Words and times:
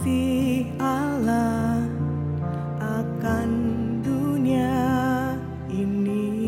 Si 0.00 0.64
Allah 0.80 1.84
akan 2.80 3.48
dunia 4.00 4.72
ini. 5.68 6.40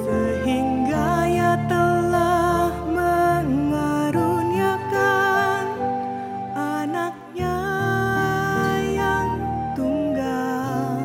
Sehingga 0.00 1.28
ia 1.28 1.60
telah 1.68 2.72
mengaruniakan 2.88 5.64
anaknya 6.56 7.60
yang 8.88 9.28
tunggal 9.76 11.04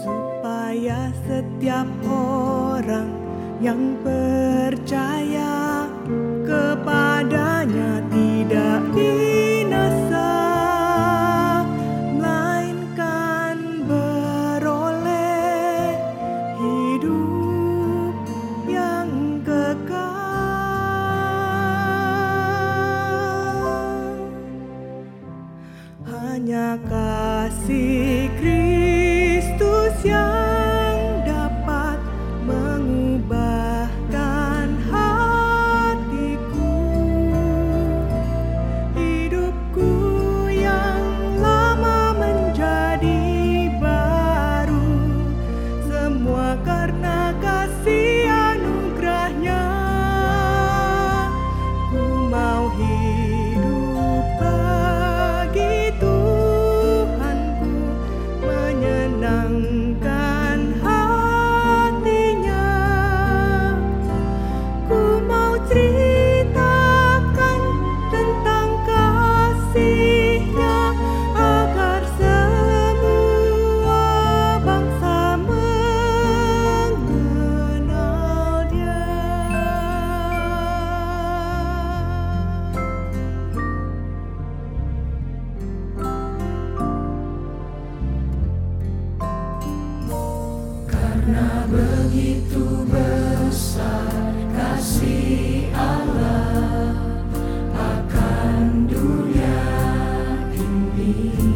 supaya 0.00 1.12
setiap 1.28 1.84
orang 2.08 3.12
yang 3.60 3.92
percaya 4.00 5.45
Begitu 91.66 92.86
besar 92.88 94.32
kasih 94.54 95.68
Allah 95.74 96.94
akan 97.74 98.86
dunia 98.88 99.60
ini. 100.54 101.55